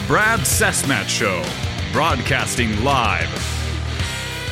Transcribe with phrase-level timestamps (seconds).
[0.00, 1.44] The Brad Cesmat Show,
[1.92, 3.28] broadcasting live.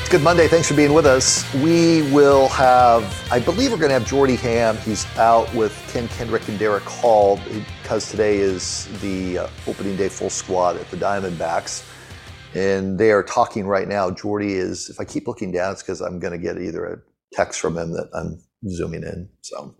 [0.00, 0.46] It's Good Monday.
[0.46, 1.42] Thanks for being with us.
[1.54, 4.76] We will have, I believe we're going to have Jordy Ham.
[4.76, 7.40] He's out with Ken Kendrick and Derek Hall
[7.82, 11.88] because today is the uh, opening day full squad at the Diamondbacks.
[12.54, 14.10] And they are talking right now.
[14.10, 16.98] Jordy is, if I keep looking down, it's because I'm going to get either a
[17.32, 18.38] text from him that I'm
[18.68, 19.30] zooming in.
[19.40, 19.74] So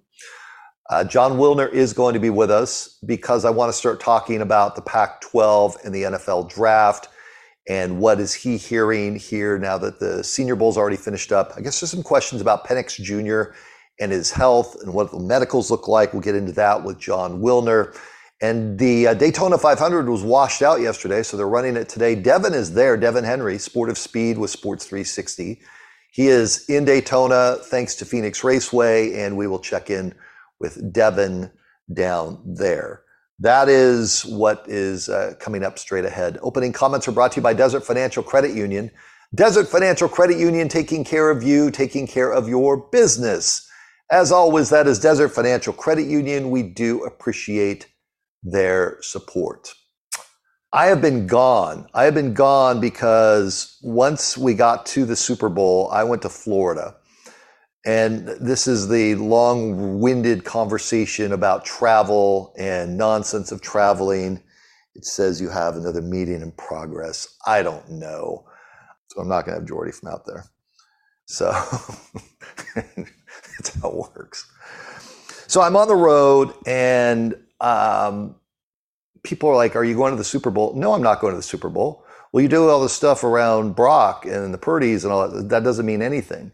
[0.91, 4.41] uh, Jon Wilner is going to be with us because I want to start talking
[4.41, 7.09] about the Pac 12 and the NFL draft
[7.69, 11.53] and what is he hearing here now that the Senior Bowl's already finished up.
[11.57, 13.55] I guess there's some questions about Penix Jr.
[14.01, 16.15] and his health and what the medicals look like.
[16.15, 17.95] We'll get into that with Jon Wilner.
[18.41, 22.15] And the uh, Daytona 500 was washed out yesterday, so they're running it today.
[22.15, 25.61] Devon is there, Devon Henry, Sport of Speed with Sports 360.
[26.13, 30.15] He is in Daytona thanks to Phoenix Raceway, and we will check in
[30.61, 31.51] with Devon
[31.93, 33.03] down there.
[33.41, 36.39] That is what is uh, coming up straight ahead.
[36.43, 38.91] Opening comments are brought to you by Desert Financial Credit Union.
[39.35, 43.69] Desert Financial Credit Union taking care of you, taking care of your business.
[44.11, 46.51] As always, that is Desert Financial Credit Union.
[46.51, 47.87] We do appreciate
[48.43, 49.75] their support.
[50.73, 51.89] I have been gone.
[51.95, 56.29] I have been gone because once we got to the Super Bowl, I went to
[56.29, 56.97] Florida.
[57.87, 64.43] And this is the long winded conversation about travel and nonsense of traveling.
[64.95, 67.37] It says you have another meeting in progress.
[67.47, 68.45] I don't know.
[69.09, 70.45] So I'm not going to have Jordy from out there.
[71.27, 71.47] So
[72.75, 74.51] that's how it works.
[75.47, 78.35] So I'm on the road and um,
[79.23, 80.75] people are like, Are you going to the Super Bowl?
[80.75, 82.05] No, I'm not going to the Super Bowl.
[82.33, 85.49] Well, you do all this stuff around Brock and the Purdy's and all that.
[85.49, 86.53] That doesn't mean anything.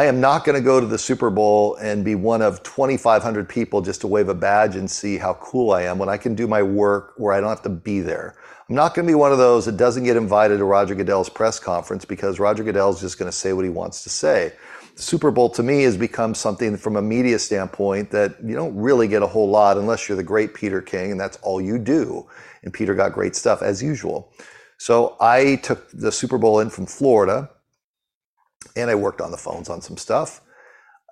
[0.00, 3.46] I am not going to go to the Super Bowl and be one of 2,500
[3.46, 6.34] people just to wave a badge and see how cool I am when I can
[6.34, 8.34] do my work where I don't have to be there.
[8.70, 11.28] I'm not going to be one of those that doesn't get invited to Roger Goodell's
[11.28, 14.54] press conference because Roger Goodell is just going to say what he wants to say.
[14.96, 18.74] The Super Bowl to me has become something from a media standpoint that you don't
[18.74, 21.78] really get a whole lot unless you're the great Peter King and that's all you
[21.78, 22.26] do.
[22.62, 24.32] And Peter got great stuff as usual.
[24.78, 27.50] So I took the Super Bowl in from Florida
[28.76, 30.40] and I worked on the phones on some stuff.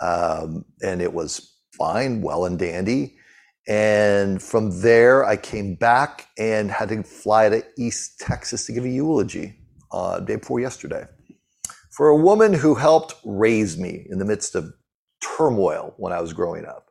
[0.00, 3.16] Um, and it was fine, well and dandy.
[3.66, 8.84] And from there, I came back and had to fly to East Texas to give
[8.84, 9.56] a eulogy
[9.92, 11.06] uh, day before yesterday
[11.98, 14.72] for a woman who helped raise me in the midst of
[15.36, 16.90] turmoil when I was growing up.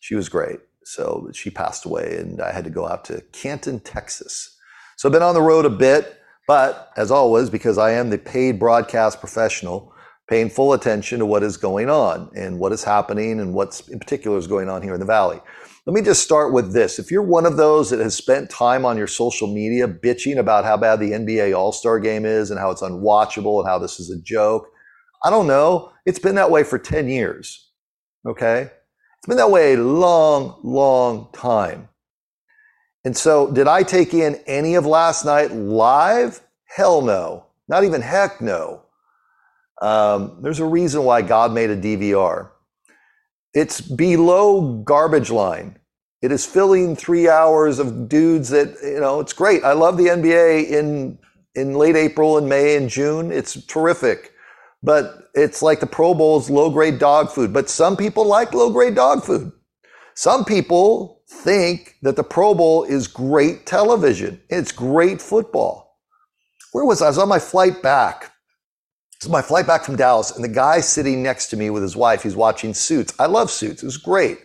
[0.00, 0.60] She was great.
[0.84, 4.56] So she passed away, and I had to go out to Canton, Texas.
[4.96, 8.18] So I've been on the road a bit, but as always, because I am the
[8.18, 9.93] paid broadcast professional,
[10.28, 13.98] paying full attention to what is going on and what is happening and what's in
[13.98, 15.40] particular is going on here in the valley.
[15.86, 16.98] Let me just start with this.
[16.98, 20.64] If you're one of those that has spent time on your social media bitching about
[20.64, 24.00] how bad the NBA All Star game is and how it's unwatchable and how this
[24.00, 24.66] is a joke,
[25.22, 25.92] I don't know.
[26.06, 27.70] It's been that way for 10 years.
[28.26, 28.62] Okay?
[28.62, 31.88] It's been that way a long, long time.
[33.04, 36.40] And so, did I take in any of last night live?
[36.64, 37.46] Hell no.
[37.68, 38.83] Not even heck no.
[39.82, 42.50] Um, there's a reason why God made a DVR.
[43.52, 45.78] It's below garbage line.
[46.22, 49.62] It is filling three hours of dudes that, you know, it's great.
[49.62, 51.18] I love the NBA in,
[51.54, 53.30] in late April and May and June.
[53.30, 54.32] It's terrific.
[54.82, 57.52] But it's like the Pro Bowl is low grade dog food.
[57.52, 59.52] But some people like low grade dog food.
[60.14, 64.40] Some people think that the Pro Bowl is great television.
[64.48, 65.98] It's great football.
[66.72, 67.06] Where was I?
[67.06, 68.32] I was on my flight back
[69.20, 71.96] so my flight back from Dallas, and the guy sitting next to me with his
[71.96, 73.14] wife, he's watching Suits.
[73.18, 73.82] I love Suits.
[73.82, 74.38] It was great.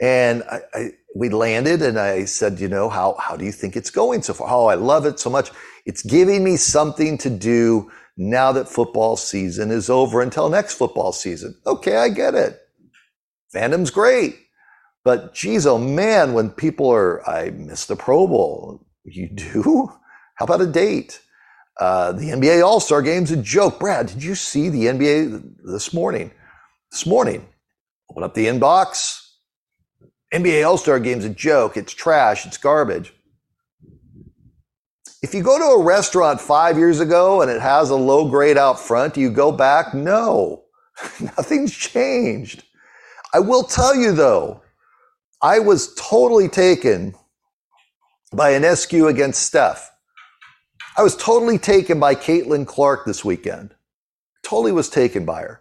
[0.00, 3.76] And I, I, we landed, and I said, you know, how, how do you think
[3.76, 4.48] it's going so far?
[4.50, 5.50] Oh, I love it so much.
[5.86, 11.12] It's giving me something to do now that football season is over until next football
[11.12, 11.56] season.
[11.66, 12.60] Okay, I get it.
[13.54, 14.38] Fandom's great.
[15.04, 18.86] But geez, oh man, when people are, I miss the Pro Bowl.
[19.04, 19.92] You do?
[20.36, 21.20] How about a date?
[21.80, 23.80] Uh, the NBA All Star Game's a joke.
[23.80, 26.30] Brad, did you see the NBA this morning?
[26.90, 27.46] This morning,
[28.10, 29.20] open up the inbox.
[30.32, 31.76] NBA All Star Game's a joke.
[31.76, 32.46] It's trash.
[32.46, 33.12] It's garbage.
[35.22, 38.58] If you go to a restaurant five years ago and it has a low grade
[38.58, 39.94] out front, do you go back?
[39.94, 40.64] No,
[41.20, 42.62] nothing's changed.
[43.32, 44.62] I will tell you though,
[45.42, 47.14] I was totally taken
[48.32, 49.90] by Ionescu against Steph.
[50.96, 53.74] I was totally taken by Caitlin Clark this weekend.
[54.44, 55.60] Totally was taken by her.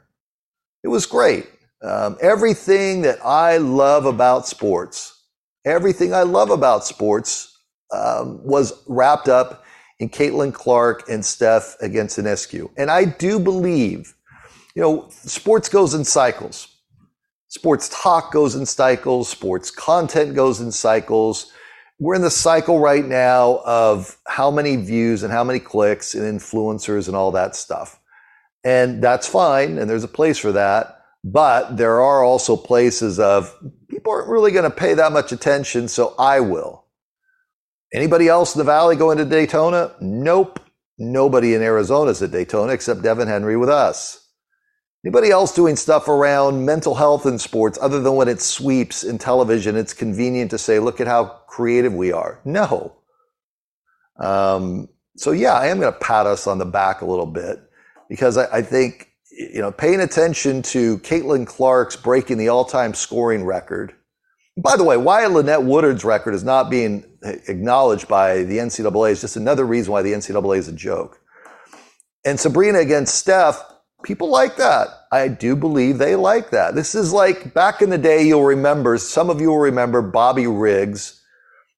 [0.83, 1.49] It was great.
[1.81, 5.23] Um, everything that I love about sports,
[5.65, 7.57] everything I love about sports,
[7.91, 9.63] um, was wrapped up
[9.99, 12.69] in Caitlin Clark and Steph against Ionescu.
[12.77, 14.13] And I do believe,
[14.75, 16.67] you know, sports goes in cycles.
[17.47, 21.51] Sports talk goes in cycles, sports content goes in cycles.
[21.99, 26.23] We're in the cycle right now of how many views and how many clicks and
[26.23, 27.99] influencers and all that stuff.
[28.63, 31.01] And that's fine, and there's a place for that.
[31.23, 33.55] But there are also places of
[33.89, 36.85] people aren't really going to pay that much attention, so I will.
[37.93, 39.95] Anybody else in the valley going to Daytona?
[40.01, 40.59] Nope.
[40.97, 44.22] Nobody in Arizona is at Daytona except Devon Henry with us.
[45.05, 49.17] Anybody else doing stuff around mental health in sports other than when it sweeps in
[49.17, 49.75] television?
[49.75, 52.39] It's convenient to say, look at how creative we are.
[52.45, 52.95] No.
[54.17, 57.59] Um, so, yeah, I am going to pat us on the back a little bit
[58.07, 62.93] because I, I think, you know, paying attention to Caitlin Clark's breaking the all time
[62.93, 63.93] scoring record.
[64.55, 69.21] By the way, why Lynette Woodard's record is not being acknowledged by the NCAA is
[69.21, 71.19] just another reason why the NCAA is a joke.
[72.23, 73.61] And Sabrina against Steph,
[74.03, 74.87] people like that.
[75.11, 76.75] I do believe they like that.
[76.75, 80.47] This is like back in the day, you'll remember, some of you will remember Bobby
[80.47, 81.21] Riggs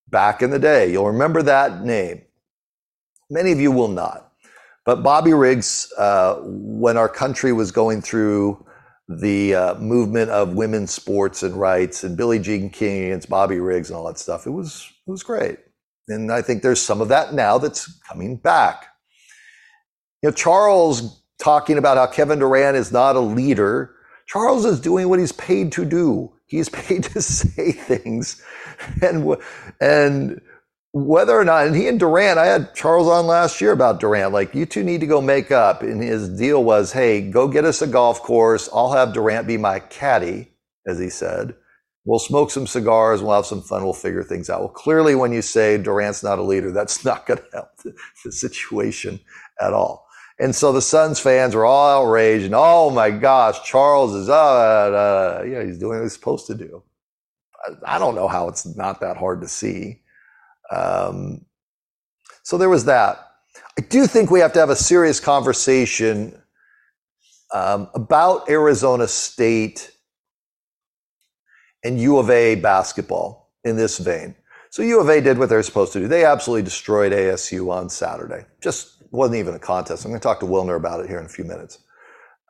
[0.10, 0.92] back in the day.
[0.92, 2.22] You'll remember that name.
[3.30, 4.32] Many of you will not.
[4.86, 8.64] But Bobby Riggs, uh, when our country was going through
[9.08, 13.90] the uh, movement of women's sports and rights and Billie Jean King against Bobby Riggs
[13.90, 15.58] and all that stuff, it was it was great.
[16.08, 18.86] And I think there's some of that now that's coming back.
[20.22, 23.96] You know, Charles talking about how Kevin Durant is not a leader.
[24.28, 26.34] Charles is doing what he's paid to do.
[26.48, 28.42] He's paid to say things,
[29.02, 29.38] and
[29.80, 30.42] and
[30.96, 34.32] whether or not, and he and Durant, I had Charles on last year about Durant.
[34.32, 35.82] Like, you two need to go make up.
[35.84, 38.70] And his deal was, hey, go get us a golf course.
[38.74, 40.54] I'll have Durant be my caddy,
[40.88, 41.54] as he said.
[42.06, 43.22] We'll smoke some cigars.
[43.22, 43.84] We'll have some fun.
[43.84, 44.62] We'll figure things out.
[44.62, 47.94] Well, clearly, when you say Durant's not a leader, that's not going to help the,
[48.24, 49.20] the situation
[49.60, 50.05] at all.
[50.40, 54.34] And so the Suns fans were all outraged and, oh my gosh, Charles is, uh,
[54.34, 56.84] uh, yeah, he's doing what he's supposed to do.
[57.66, 60.02] I, I don't know how it's not that hard to see.
[60.72, 61.46] Um,
[62.44, 63.20] so there was that.
[63.78, 66.42] I do think we have to have a serious conversation
[67.54, 69.92] um, about Arizona State
[71.84, 74.36] and U of A basketball in this vein.
[74.70, 76.08] So U of A did what they're supposed to do.
[76.08, 78.46] They absolutely destroyed ASU on Saturday.
[78.62, 80.06] Just wasn't even a contest.
[80.06, 81.80] I'm going to talk to Wilner about it here in a few minutes.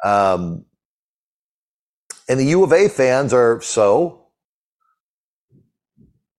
[0.04, 0.66] Um,
[2.28, 4.28] and the U of A fans are so.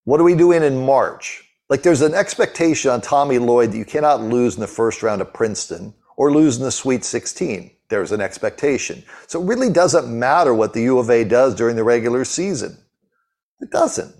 [0.05, 1.45] What are we doing in March?
[1.69, 5.21] Like there's an expectation on Tommy Lloyd that you cannot lose in the first round
[5.21, 7.71] of Princeton or lose in the Sweet 16.
[7.89, 9.03] There's an expectation.
[9.27, 12.77] So it really doesn't matter what the U of A does during the regular season.
[13.61, 14.15] It doesn't.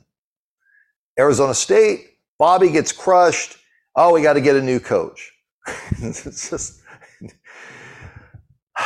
[1.19, 3.57] Arizona State, Bobby gets crushed.
[3.95, 5.33] Oh, we got to get a new coach.
[5.99, 6.81] It's just,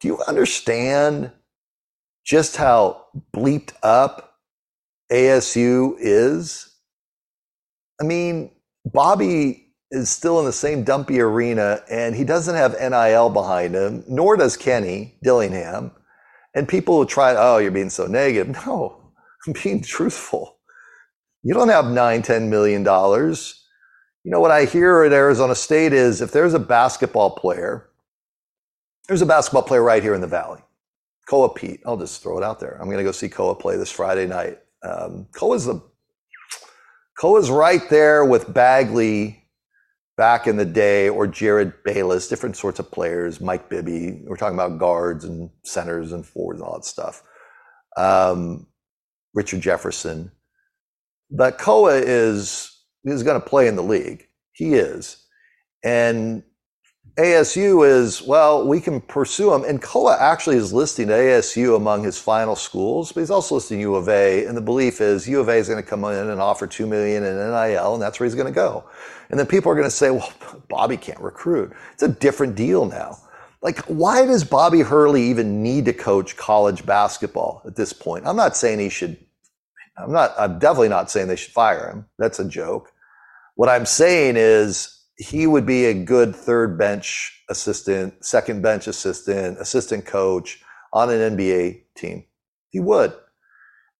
[0.00, 1.32] do you understand
[2.24, 4.38] just how bleeped up
[5.10, 6.74] ASU is?
[8.00, 8.50] I mean,
[8.84, 14.04] Bobby is still in the same dumpy arena and he doesn't have NIL behind him,
[14.08, 15.92] nor does Kenny Dillingham.
[16.54, 18.54] And people will try, oh, you're being so negative.
[18.66, 19.12] No,
[19.46, 20.58] I'm being truthful.
[21.42, 23.63] You don't have nine, ten million dollars.
[24.24, 27.90] You know what I hear at Arizona State is if there's a basketball player,
[29.06, 30.62] there's a basketball player right here in the valley,
[31.28, 31.80] Koa Peat.
[31.84, 32.78] I'll just throw it out there.
[32.80, 34.60] I'm going to go see Koa play this Friday night.
[34.82, 35.82] Um, Koa's the
[37.18, 39.44] Koa's right there with Bagley
[40.16, 44.22] back in the day, or Jerryd Bayless, different sorts of players, Mike Bibby.
[44.24, 47.22] We're talking about guards and centers and forwards and all that stuff.
[47.96, 48.68] Um,
[49.34, 50.32] Richard Jefferson.
[51.30, 52.73] But Koa is
[53.12, 54.28] is going to play in the league.
[54.52, 55.24] He is.
[55.82, 56.42] And
[57.16, 59.62] ASU is, well, we can pursue him.
[59.62, 63.94] And Koa actually is listing ASU among his final schools, but he's also listing U
[63.94, 64.46] of A.
[64.46, 66.86] And the belief is U of A is going to come in and offer 2
[66.86, 68.84] million in NIL, and that's where he's going to go.
[69.30, 70.32] And then people are going to say, well,
[70.68, 71.72] Bobby can't recruit.
[71.92, 73.18] It's a different deal now.
[73.62, 78.26] Like, why does Bobby Hurley even need to coach college basketball at this point?
[78.26, 79.16] I'm not saying he should,
[79.96, 82.06] I'm not, I'm definitely not saying they should fire him.
[82.18, 82.92] That's a joke.
[83.56, 89.58] What I'm saying is he would be a good third bench assistant, second bench assistant,
[89.60, 92.24] assistant coach on an NBA team.
[92.70, 93.14] He would.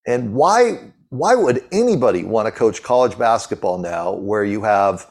[0.07, 5.09] And why why would anybody want to coach college basketball now where you have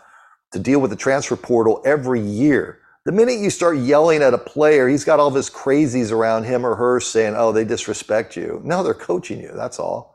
[0.51, 2.79] to deal with the transfer portal every year?
[3.05, 6.43] The minute you start yelling at a player, he's got all of his crazies around
[6.43, 9.51] him or her saying, "Oh, they disrespect you." No, they're coaching you.
[9.55, 10.12] That's all.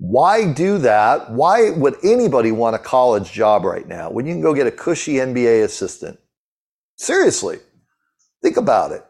[0.00, 1.30] Why do that?
[1.30, 4.70] Why would anybody want a college job right now when you can go get a
[4.70, 6.20] cushy NBA assistant?
[6.96, 7.58] Seriously,
[8.42, 9.04] think about it.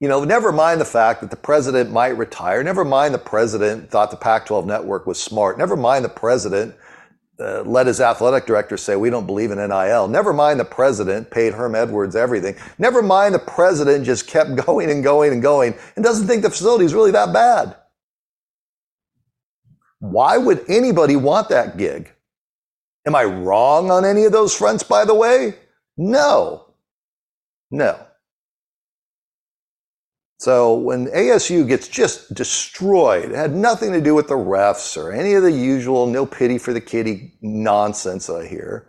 [0.00, 2.62] You know, never mind the fact that the president might retire.
[2.62, 5.58] Never mind the president thought the Pac 12 network was smart.
[5.58, 6.74] Never mind the president
[7.40, 10.08] uh, let his athletic director say, We don't believe in NIL.
[10.08, 12.56] Never mind the president paid Herm Edwards everything.
[12.78, 16.50] Never mind the president just kept going and going and going and doesn't think the
[16.50, 17.76] facility is really that bad.
[20.00, 22.12] Why would anybody want that gig?
[23.06, 25.54] Am I wrong on any of those fronts, by the way?
[25.96, 26.74] No.
[27.70, 27.98] No.
[30.40, 35.10] So when ASU gets just destroyed, it had nothing to do with the refs or
[35.12, 38.86] any of the usual no pity for the kitty nonsense I hear.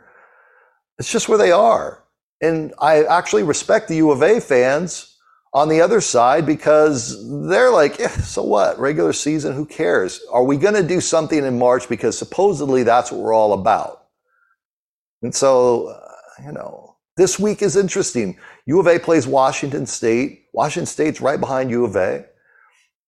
[1.00, 2.04] It's just where they are.
[2.42, 5.09] And I actually respect the U of A fans
[5.54, 8.80] on the other side because they're like, so what?
[8.80, 10.22] Regular season, who cares?
[10.32, 11.90] Are we going to do something in March?
[11.90, 14.06] Because supposedly that's what we're all about.
[15.22, 18.38] And so, uh, you know, this week is interesting.
[18.66, 20.46] U of A plays Washington State.
[20.54, 22.26] Washington State's right behind U of A.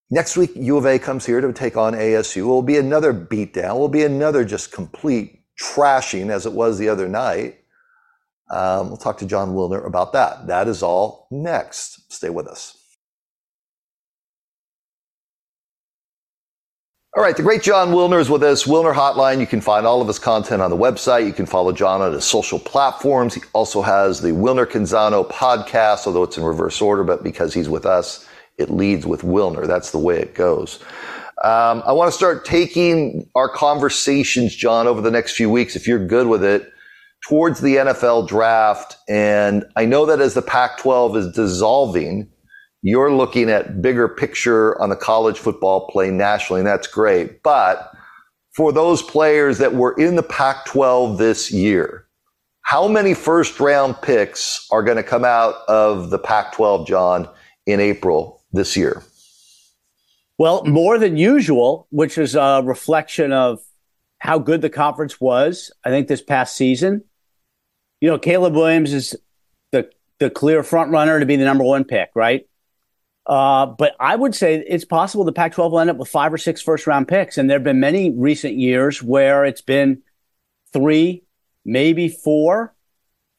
[0.10, 2.38] Next week, U of A comes here to take on ASU.
[2.38, 3.76] It will be another beatdown.
[3.76, 7.61] It will be another just complete trashing as it was the other night.
[8.52, 10.48] Um, we'll talk to Jon Wilner about that.
[10.48, 12.12] That is all next.
[12.12, 12.78] Stay with us.
[17.16, 18.64] All right, the great Jon Wilner is with us.
[18.64, 19.42] Wilner Hotline.
[19.42, 21.26] You can find all of his content on the website.
[21.26, 23.34] You can follow Jon on his social platforms.
[23.34, 27.68] He also has the Wilner Canzano podcast, although it's in reverse order, but because he's
[27.68, 28.26] with us,
[28.58, 29.68] it leads with Wilner.
[29.68, 30.80] That's the way it goes.
[31.44, 35.88] Um, I want to start taking our conversations, Jon, over the next few weeks, if
[35.88, 36.71] you're good with it,
[37.28, 38.98] towards the NFL draft.
[39.08, 42.30] And I know that as the Pac 12 is dissolving,
[42.82, 47.44] you're looking at bigger picture on the college football play nationally, and that's great.
[47.44, 47.92] But
[48.56, 52.08] for those players that were in the Pac 12 this year,
[52.64, 57.30] how many first round picks are going to come out of the Pac 12, Jon,
[57.66, 59.04] in April this year?
[60.38, 63.60] Well, more than usual, which is a reflection of
[64.18, 67.04] how good the conference was, I think, this past season.
[68.02, 69.16] You know, Caleb Williams is
[69.72, 69.90] the,
[70.20, 72.48] the clear front runner to be the number one pick, right?
[73.26, 76.34] Uh, but I would say it's possible the Pac 12 will end up with five
[76.34, 77.38] or six first round picks.
[77.38, 80.02] And there have been many recent years where it's been
[80.74, 81.24] three,
[81.64, 82.76] maybe four.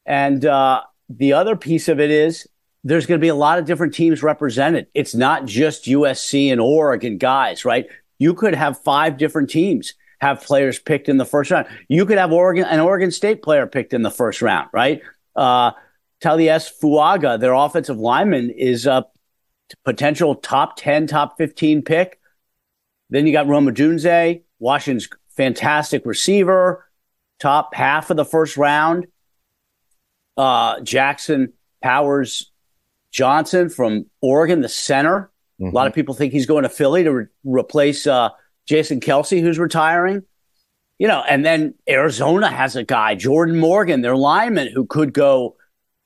[0.07, 2.49] And uh, the other piece of it is
[2.85, 4.87] there's going to be a lot of different teams represented.
[4.95, 7.87] It's not just USC and Oregon guys, right?
[8.19, 11.67] You could have five different teams have players picked in the first round.
[11.89, 15.03] You could have Oregon an Oregon State player picked in the first round, right?
[15.35, 15.73] Uh,
[16.23, 19.05] Taliese Fuaga, their offensive lineman, is a
[19.85, 22.21] potential top 10, top 15 pick.
[23.11, 26.89] Then you got Rome Odunze, Washington's fantastic receiver,
[27.41, 29.09] top half of the first round.
[30.37, 31.53] Uh, Jackson
[31.83, 32.53] Powers
[33.11, 35.33] Johnson from Oregon, the center.
[35.61, 35.73] Mm-hmm.
[35.73, 35.97] A lot of mm-hmm.
[35.97, 38.31] people think he's going to Philly to re- replace uh,
[38.67, 40.23] Jason Kelce, who's retiring.
[40.99, 45.57] You know, and then Arizona has a guy, Jordan Morgan, their lineman, who could go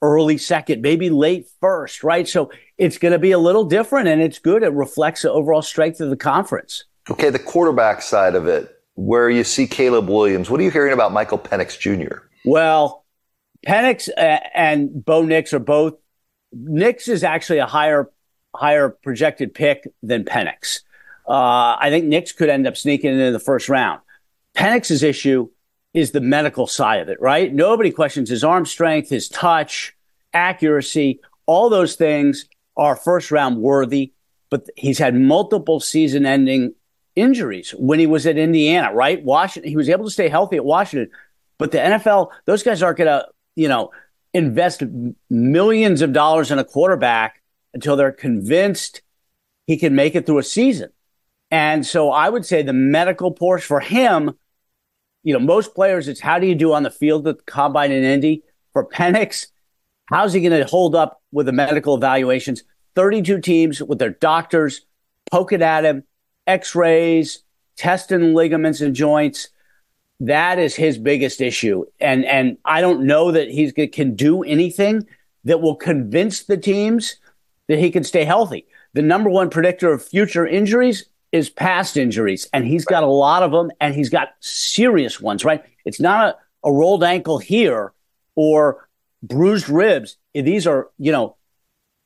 [0.01, 2.27] early second, maybe late first, right?
[2.27, 4.63] So it's going to be a little different and it's good.
[4.63, 6.85] It reflects the overall strength of the conference.
[7.11, 10.93] Okay, the quarterback side of it, where you see Caleb Williams, what are you hearing
[10.93, 12.19] about Michael Penix Jr.?
[12.45, 13.05] Well,
[13.67, 15.95] Penix uh, and Bo Nix are both.
[16.53, 18.11] Nix is actually a higher
[18.55, 20.81] higher projected pick than Penix.
[21.29, 24.01] Uh, I think Nix could end up sneaking into the first round.
[24.55, 25.49] Penix's issue
[25.93, 27.53] is the medical side of it, right?
[27.53, 29.97] Nobody questions his arm strength, his touch,
[30.33, 34.13] accuracy, all those things are first round worthy,
[34.51, 36.75] but he's had multiple season ending
[37.15, 39.23] injuries when he was at Indiana, right?
[39.25, 41.11] Washington, he was able to stay healthy at Washington,
[41.59, 43.91] but the NFL, those guys aren't going to, you know,
[44.35, 44.83] invest
[45.31, 47.43] millions of dollars in a quarterback
[47.73, 49.01] until they're convinced
[49.67, 50.91] he can make it through a season.
[51.51, 54.35] And so I would say the medical portion for him
[55.27, 58.05] you know, most players, it's how do you do on the field at combine in
[58.05, 58.45] Indy?
[58.73, 59.49] For Penix,
[60.05, 62.63] how's he going to hold up with the medical evaluations?
[62.95, 64.83] 32 teams with their doctors
[65.33, 66.05] poking at him,
[66.47, 67.43] x rays,
[67.75, 69.49] testing ligaments and joints.
[70.21, 71.87] That is his biggest issue.
[71.99, 75.09] And, and I don't know that he can do anything
[75.43, 77.17] that will convince the teams
[77.67, 78.65] that he can stay healthy.
[78.93, 83.43] The number one predictor of future injuries is past injuries, and he's got a lot
[83.43, 85.63] of them, and he's got serious ones, right?
[85.85, 87.93] It's not a, a rolled ankle here
[88.35, 88.89] or
[89.23, 90.17] bruised ribs.
[90.35, 91.37] These are, you know,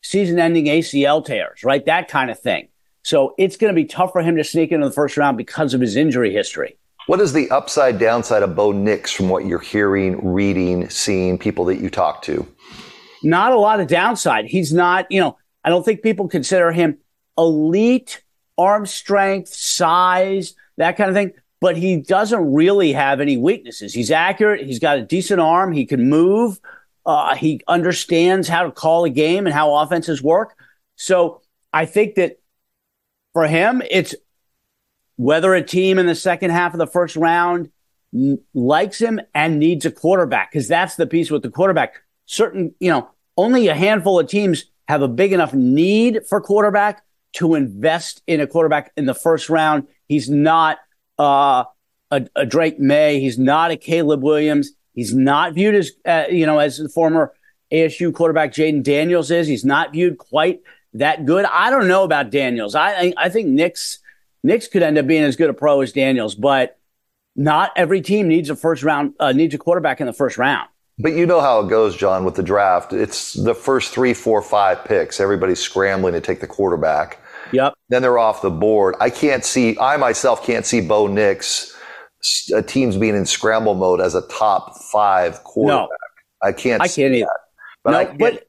[0.03, 1.85] season ending ACL tears, right?
[1.87, 2.69] That kind of thing.
[3.03, 5.75] So it's going to be tough for him to sneak into the first round because
[5.75, 6.77] of his injury history.
[7.07, 11.65] What is the upside downside of Bo Nix from what you're hearing, reading, seeing, people
[11.67, 12.47] that you talk to?
[13.23, 14.47] Not a lot of downside.
[14.47, 16.99] He's not, you know, I don't think people consider him
[17.37, 18.23] elite
[18.61, 23.95] arm strength, size, that kind of thing, but he doesn't really have any weaknesses.
[23.95, 24.67] He's accurate.
[24.67, 25.73] He's got a decent arm.
[25.73, 26.61] He can move.
[27.05, 30.55] Uh, he understands how to call a game and how offenses work.
[30.97, 32.41] So I think that
[33.33, 34.15] for him, it's
[35.17, 37.71] whether a team in the second half of the first round
[38.55, 42.03] likes him and needs a quarterback, because that's the piece with the quarterback.
[42.27, 47.05] Certain, you know, only a handful of teams have a big enough need for quarterback
[47.35, 49.87] to invest in a quarterback in the first round.
[50.07, 50.79] He's not
[51.19, 51.65] uh,
[52.11, 53.21] a, a, Drake Maye.
[53.21, 54.73] He's not a Caleb Williams.
[54.95, 57.33] He's not viewed as, uh, you know, as the former
[57.73, 59.47] ASU quarterback Jayden Daniels is.
[59.47, 60.61] He's not viewed quite
[60.95, 61.45] that good.
[61.45, 62.75] I don't know about Daniels.
[62.75, 64.01] I I think Nix
[64.43, 66.79] Nix could end up being as good a pro as Daniels, but
[67.37, 70.69] not every team needs a first round uh, needs a quarterback in the first round.
[71.01, 72.93] But you know how it goes, Jon, with the draft.
[72.93, 75.21] It's the first three, four, five picks.
[75.21, 77.19] Everybody's scrambling to take the quarterback.
[77.53, 77.75] Yep.
[77.89, 78.95] Then they're off the board.
[79.01, 79.79] I can't see.
[79.79, 81.77] I myself can't see Bo Nix
[82.55, 85.89] uh, teams being in scramble mode as a top five quarterback.
[85.89, 86.83] No, I can't.
[86.83, 87.27] I can't either.
[87.27, 87.41] That.
[87.83, 88.47] But no, but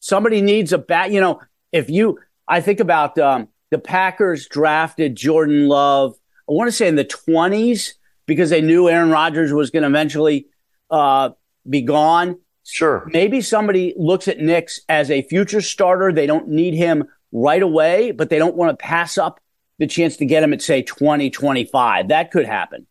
[0.00, 1.10] somebody needs a bat.
[1.10, 1.40] You know,
[1.72, 6.14] if you, I think about um, the Packers drafted Jordan Love.
[6.48, 7.94] I want to say in the twenties
[8.26, 10.46] because they knew Aaron Rodgers was going to eventually
[10.90, 11.30] uh,
[11.68, 12.38] be gone.
[12.64, 13.08] Sure.
[13.12, 16.12] Maybe somebody looks at Nix as a future starter.
[16.12, 19.40] They don't need him right away, but they don't want to pass up
[19.78, 22.08] the chance to get him at say 2025.
[22.08, 22.86] That could happen.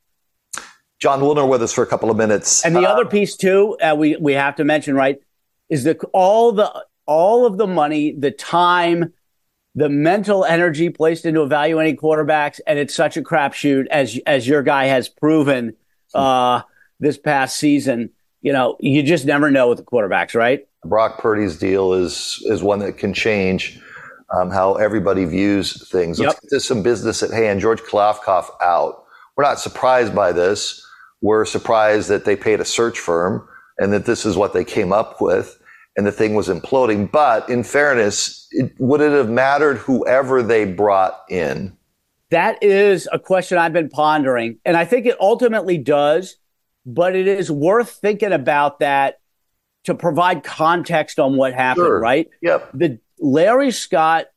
[1.00, 2.64] Jon Wilner with us for a couple of minutes.
[2.64, 5.18] And the uh, other piece too, uh, we we have to mention, right,
[5.70, 9.12] is that all the all of the money, the time,
[9.76, 14.64] the mental energy placed into evaluating quarterbacks, and it's such a crapshoot as as your
[14.64, 15.76] guy has proven
[16.14, 16.62] uh,
[17.00, 18.12] this past season.
[18.44, 20.68] You know, you just never know with the quarterbacks, right?
[20.86, 23.80] Brock Purdy's deal is is one that can change
[24.34, 26.20] um, how everybody views things.
[26.20, 27.60] Let's get to some business at hand.
[27.60, 29.06] George Kliavkoff out.
[29.36, 30.86] We're not surprised by this.
[31.22, 33.48] We're surprised that they paid a search firm
[33.80, 35.58] and that this is what they came up with
[35.96, 37.12] and the thing was imploding.
[37.12, 41.76] But in fairness, it, would it have mattered whoever they brought in?
[42.30, 44.58] That is a question I've been pondering.
[44.66, 46.38] And I think it ultimately does,
[46.86, 49.20] but it is worth thinking about that
[49.86, 52.00] to provide context on what happened, sure.
[52.00, 52.30] right?
[52.42, 52.70] Yep.
[52.74, 54.28] The Larry Scott,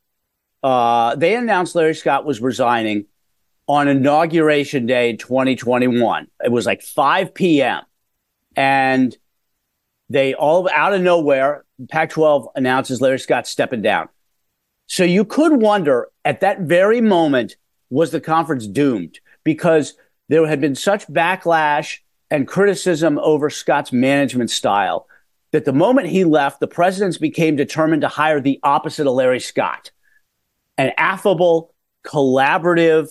[0.63, 3.05] uh, they announced Larry Scott was resigning
[3.67, 6.27] on inauguration day 2021.
[6.43, 7.83] It was like 5 p.m.
[8.55, 9.15] And
[10.09, 14.09] they all out of nowhere, Pac 12 announces Larry Scott stepping down.
[14.87, 17.57] So you could wonder at that very moment,
[17.89, 19.19] was the conference doomed?
[19.43, 19.95] Because
[20.29, 25.07] there had been such backlash and criticism over Scott's management style
[25.51, 29.39] that the moment he left, the presidents became determined to hire the opposite of Larry
[29.39, 29.91] Scott,
[30.77, 31.73] an affable,
[32.05, 33.09] collaborative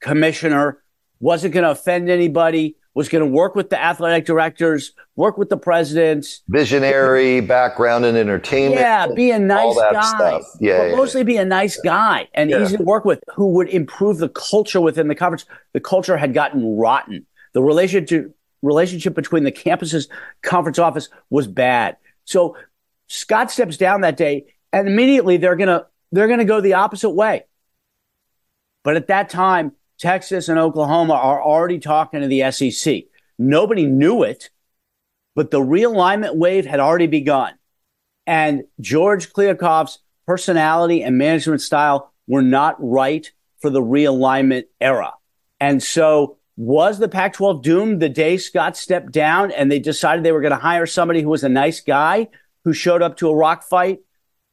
[0.00, 0.82] commissioner,
[1.20, 5.48] wasn't going to offend anybody, was going to work with the athletic directors, work with
[5.48, 6.42] the presidents.
[6.48, 8.80] Visionary background in entertainment.
[8.80, 10.40] Yeah, be a nice guy.
[10.60, 12.62] Yeah, yeah, mostly be a nice guy and yeah.
[12.62, 15.46] easy to work with who would improve the culture within the conference.
[15.72, 17.26] The culture had gotten rotten.
[17.54, 20.08] The relationship relationship between the campus's
[20.42, 21.96] conference office was bad.
[22.24, 22.56] So
[23.08, 27.44] Scott steps down that day and immediately they're to they're to go the opposite way.
[28.82, 33.04] But at that time, Texas and Oklahoma are already talking to the SEC.
[33.38, 34.50] Nobody knew it,
[35.34, 37.54] but the realignment wave had already begun.
[38.26, 45.14] And George Kliavkoff's personality and management style were not right for the realignment era.
[45.60, 50.24] And so was the Pac 12 doomed the day Scott stepped down and they decided
[50.24, 52.28] they were going to hire somebody who was a nice guy
[52.64, 54.00] who showed up to a rock fight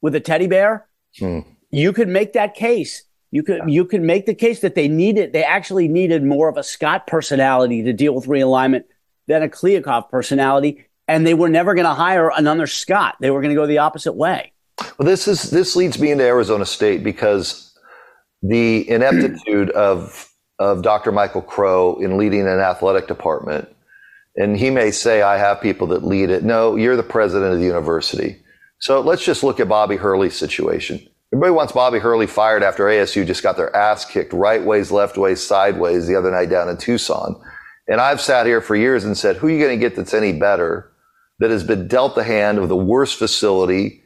[0.00, 0.88] with a teddy bear?
[1.18, 1.40] Hmm.
[1.70, 3.04] You could make that case.
[3.30, 6.58] You could you could make the case that they needed they actually needed more of
[6.58, 8.84] a Scott personality to deal with realignment
[9.26, 13.16] than a Kliavkoff personality, and they were never going to hire another Scott.
[13.20, 14.52] They were going to go the opposite way.
[14.98, 17.74] Well, this is this leads me into Arizona State because
[18.42, 20.28] the ineptitude of
[20.62, 21.10] of Dr.
[21.10, 23.68] Michael Crow in leading an athletic department.
[24.36, 26.44] And he may say, I have people that lead it.
[26.44, 28.36] No, you're the president of the university.
[28.78, 31.04] So let's just look at Bobby Hurley's situation.
[31.32, 35.18] Everybody wants Bobby Hurley fired after ASU just got their ass kicked right ways, left
[35.18, 37.42] ways, sideways the other night down in Tucson.
[37.88, 40.14] And I've sat here for years and said, who are you going to get that's
[40.14, 40.92] any better
[41.40, 44.01] that has been dealt the hand of the worst facility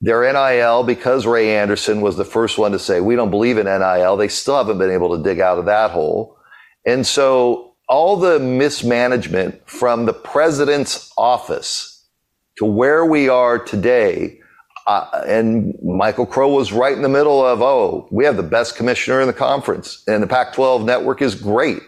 [0.00, 3.66] their NIL, because Ray Anderson was the first one to say, we don't believe in
[3.66, 6.36] NIL, they still haven't been able to dig out of that hole.
[6.86, 12.06] And so all the mismanagement from the president's office
[12.58, 14.38] to where we are today,
[14.86, 18.76] uh, and Michael Crow was right in the middle of, oh, we have the best
[18.76, 21.80] commissioner in the conference, and the Pac 12 network is great.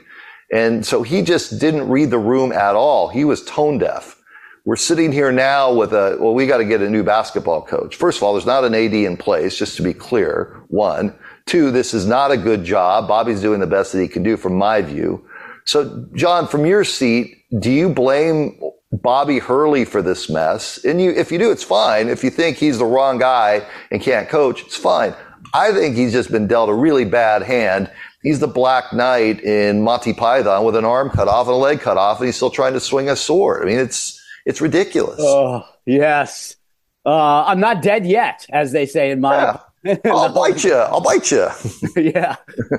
[0.52, 3.08] And so he just didn't read the room at all.
[3.08, 4.19] He was tone deaf.
[4.64, 7.96] We're sitting here now with a, well, we got to get a new basketball coach.
[7.96, 10.62] First of all, there's not an AD in place, just to be clear.
[10.68, 11.14] One.
[11.46, 13.08] Two, this is not a good job.
[13.08, 15.26] Bobby's doing the best that he can do from my view.
[15.64, 18.60] So, Jon, from your seat, do you blame
[18.92, 20.84] Bobby Hurley for this mess?
[20.84, 22.08] And you, if you do, it's fine.
[22.08, 25.14] If you think he's the wrong guy and can't coach, it's fine.
[25.54, 27.90] I think he's just been dealt a really bad hand.
[28.22, 31.80] He's the Black Knight in Monty Python with an arm cut off and a leg
[31.80, 33.62] cut off, and he's still trying to swing a sword.
[33.62, 35.20] I mean, it's it's ridiculous.
[35.20, 36.56] Oh, yes.
[37.04, 39.58] Uh, I'm not dead yet, as they say in my.
[39.84, 39.96] Yeah.
[40.04, 40.74] I'll bite you.
[40.74, 41.48] I'll bite you.
[41.96, 42.36] yeah.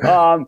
[0.08, 0.48] Um,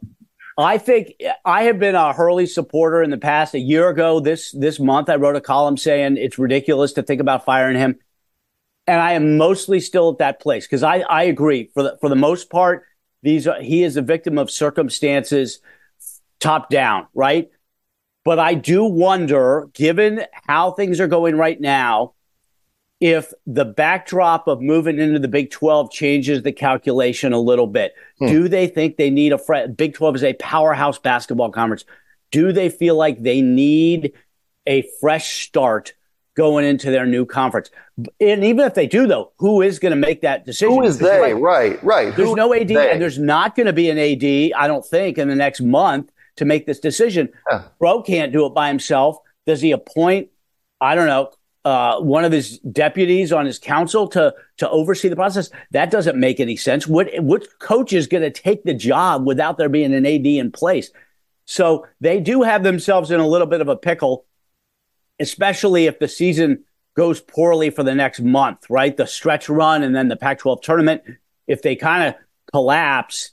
[0.57, 3.55] I think I have been a Hurley supporter in the past.
[3.55, 7.21] A year ago, this this month, I wrote a column saying it's ridiculous to think
[7.21, 7.97] about firing him,
[8.85, 12.09] and I am mostly still at that place because I I agree for the for
[12.09, 12.83] the most part,
[13.23, 15.59] these are, he is a victim of circumstances,
[16.39, 17.49] top down, right?
[18.25, 22.13] But I do wonder, given how things are going right now,
[23.03, 27.93] if the backdrop of moving into the Big 12 changes the calculation a little bit.
[28.19, 28.27] Hmm.
[28.27, 31.83] Do they think they need a fre- Big 12 is a powerhouse basketball conference?
[32.31, 34.13] Do they feel like they need
[34.65, 35.93] a fresh start
[36.35, 37.71] going into their new conference?
[38.21, 40.73] And even if they do, though, who is going to make that decision?
[40.73, 41.33] Who is they?
[41.33, 42.15] right, right.
[42.15, 45.17] There's who no AD, and there's not going to be an AD, I don't think,
[45.17, 47.29] in the next month to make this decision.
[47.51, 47.63] Yeah.
[47.79, 49.17] Bro can't do it by himself.
[49.45, 50.29] Does he appoint,
[50.81, 51.31] I don't know,
[51.65, 55.49] uh, one of his deputies on his council to to oversee the process?
[55.71, 56.87] That doesn't make any sense.
[56.87, 60.51] What what coach is going to take the job without there being an AD in
[60.51, 60.91] place?
[61.45, 64.25] So they do have themselves in a little bit of a pickle,
[65.19, 66.63] especially if the season
[66.95, 68.95] goes poorly for the next month, right?
[68.95, 71.01] The stretch run and then the Pac 12 tournament.
[71.47, 72.15] If they kind of
[72.51, 73.31] collapse,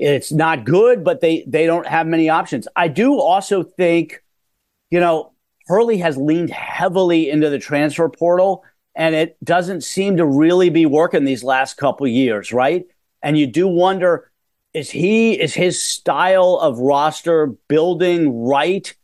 [0.00, 2.66] it's not good, but they they don't have many options.
[2.74, 4.22] I do also think,
[4.90, 5.32] you know,
[5.66, 10.86] Hurley has leaned heavily into the transfer portal, and it doesn't seem to really be
[10.86, 12.86] working these last couple years, right?
[13.22, 14.30] And you do wonder,
[14.72, 18.94] is he is his style of roster building right?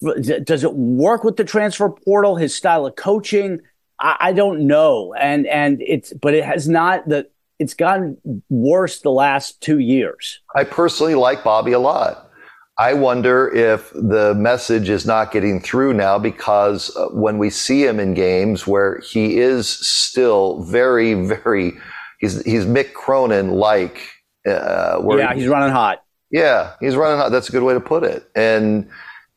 [0.00, 2.36] Does it work with the transfer portal?
[2.36, 3.60] His style of coaching?
[3.98, 9.00] I, I don't know, and and it's but it has not the it's gotten worse
[9.00, 10.40] the last two years.
[10.54, 12.30] I personally like Bobby a lot.
[12.78, 17.86] I wonder if the message is not getting through now because uh, when we see
[17.86, 21.72] him in games where he is still very, very,
[22.20, 23.98] he's he's Mick Cronin like.
[24.46, 26.04] Uh, yeah, he's running hot.
[26.30, 27.32] Yeah, he's running hot.
[27.32, 28.28] That's a good way to put it.
[28.34, 28.88] And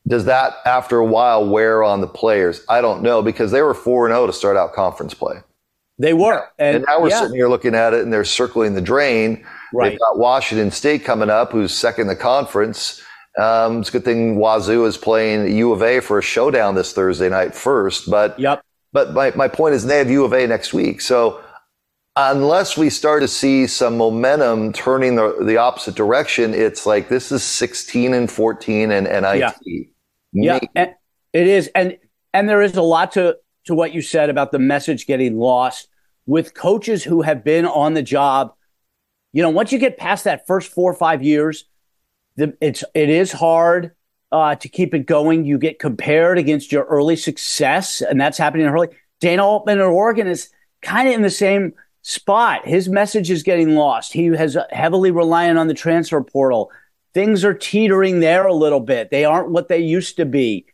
[0.08, 2.66] does that, after a while, wear on the players?
[2.68, 5.38] I don't know because they were four and zero oh to start out conference play.
[6.00, 6.46] They were.
[6.58, 7.20] And, and now we're yeah.
[7.20, 9.46] sitting here looking at it and they're circling the drain.
[9.74, 9.90] Right.
[9.90, 13.02] They've got Washington State coming up, who's second in the conference.
[13.38, 16.94] Um, it's a good thing Wazoo is playing U of A for a showdown this
[16.94, 18.10] Thursday night first.
[18.10, 18.64] But yep.
[18.92, 21.02] But my, my point is they have U of A next week.
[21.02, 21.44] So
[22.16, 27.32] unless we start to see some momentum turning the, the opposite direction, it's like this
[27.32, 29.88] is 16 and 14 and NIT.
[30.34, 30.94] Yeah, yeah
[31.34, 31.70] it is.
[31.76, 31.98] And
[32.34, 33.38] and there is a lot to
[33.70, 35.90] to what you said about the message getting lost
[36.26, 38.56] with coaches who have been on the job.
[39.32, 41.66] You know, once you get past that first four or five years,
[42.36, 43.92] the, it's it is hard
[44.32, 45.46] uh, to keep it going.
[45.46, 48.88] You get compared against your early success, and that's happening early.
[49.20, 50.50] Dana Altman in Oregon is
[50.82, 52.68] kind of in the same spot.
[52.68, 54.14] His message is getting lost.
[54.14, 56.72] He has heavily reliant on the transfer portal.
[57.14, 59.12] Things are teetering there a little bit.
[59.12, 60.66] They aren't what they used to be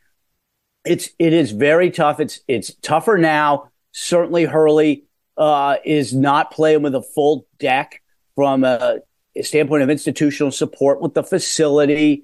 [0.85, 2.19] it's it is very tough.
[2.19, 3.71] It's it's tougher now.
[3.91, 5.05] Certainly, Hurley
[5.37, 8.01] uh, is not playing with a full deck
[8.35, 8.99] from a,
[9.41, 12.23] standpoint of institutional support with the facility.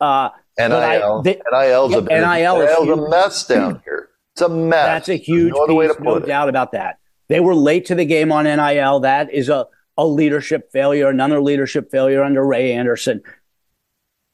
[0.00, 4.08] Uh, NIL, I, they, NIL's, yeah, a, NIL is a mess down here.
[4.32, 4.86] It's a mess.
[4.86, 6.26] That's a huge no piece, no it.
[6.26, 6.98] doubt about that.
[7.28, 9.00] They were late to the game on NIL.
[9.00, 9.66] That is a,
[9.96, 13.22] a leadership failure, another leadership failure under Ray Anderson.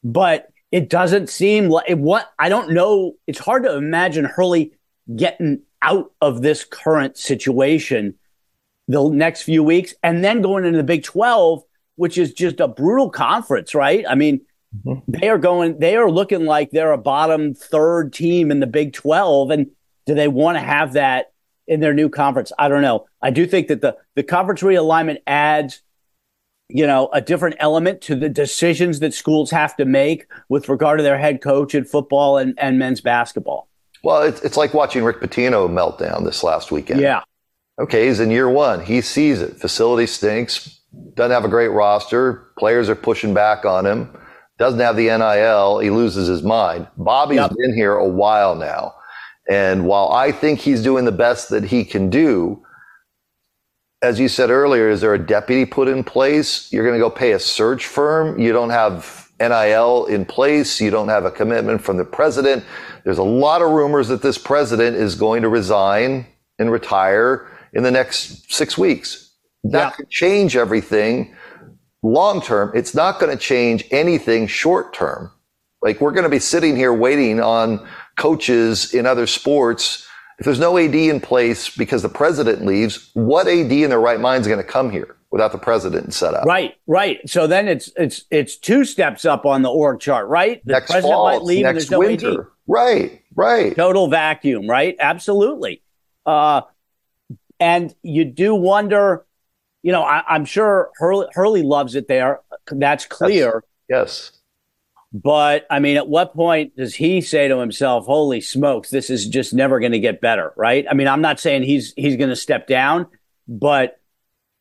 [0.05, 3.13] But it doesn't seem like what I don't know.
[3.27, 4.73] It's hard to imagine Hurley
[5.15, 8.15] getting out of this current situation
[8.89, 11.63] the next few weeks and then going into the Big 12,
[11.97, 14.05] which is just a brutal conference, right?
[14.09, 14.41] I mean,
[14.85, 15.01] mm-hmm.
[15.09, 18.93] they are going, they are looking like they're a bottom third team in the Big
[18.93, 19.51] 12.
[19.51, 19.71] And
[20.07, 21.33] do they want to have that
[21.67, 22.51] in their new conference?
[22.59, 23.07] I don't know.
[23.21, 25.83] I do think that the the conference realignment adds
[26.75, 30.99] you know, a different element to the decisions that schools have to make with regard
[30.99, 33.69] to their head coach in football and, and men's basketball.
[34.03, 37.01] Well, it's, it's like watching Rick Pitino meltdown this last weekend.
[37.01, 37.23] Yeah.
[37.79, 38.85] Okay, he's in year one.
[38.85, 39.57] He sees it.
[39.57, 40.81] Facility stinks.
[41.15, 42.49] Doesn't have a great roster.
[42.59, 44.17] Players are pushing back on him.
[44.59, 45.79] Doesn't have the NIL.
[45.79, 46.87] He loses his mind.
[46.97, 47.53] Bobby's yep.
[47.57, 48.95] been here a while now.
[49.51, 52.63] And while I think he's doing the best that he can do,
[54.03, 56.73] as you said earlier, is there a deputy put in place?
[56.73, 58.39] You're going to go pay a search firm.
[58.39, 60.81] You don't have NIL in place.
[60.81, 62.65] You don't have a commitment from the president.
[63.05, 66.27] There's a lot of rumors that this president is going to resign
[66.59, 69.31] and retire in the next six weeks.
[69.65, 69.91] That yeah.
[69.91, 71.35] could change everything
[72.03, 72.73] long term.
[72.75, 75.31] It's not going to change anything short term.
[75.81, 77.87] Like we're going to be sitting here waiting on
[78.17, 80.07] coaches in other sports
[80.43, 84.19] if there's no AD in place because the president leaves, what AD in their right
[84.19, 86.45] mind is going to come here without the president set up?
[86.45, 87.21] Right, right.
[87.31, 90.61] So then it's it's it's two steps up on the org chart, right?
[90.65, 92.41] The next president fall, might leave next no winter.
[92.41, 92.47] AD.
[92.67, 93.77] Right, right.
[93.77, 94.97] Total vacuum, right?
[94.99, 95.81] Absolutely.
[96.27, 96.63] Uh,
[97.61, 99.25] and you do wonder,
[99.85, 102.41] you know, I, am sure Hurley, Hurley loves it there.
[102.69, 103.63] That's clear.
[103.89, 104.33] yes.
[105.13, 109.29] But I mean, at what point does he say to himself, "Holy smokes, this is
[109.29, 110.53] just never going to get better"?
[110.57, 110.87] Right?
[110.91, 113.07] I mean, I'm not saying he's he's going to step down,
[113.47, 114.01] but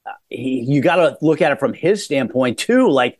[0.06, 2.90] uh, he, you got to look at it from his standpoint too.
[2.90, 3.18] Like,